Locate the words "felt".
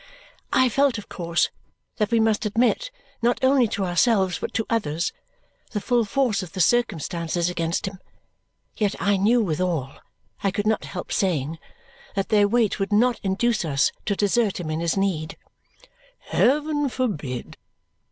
0.67-0.97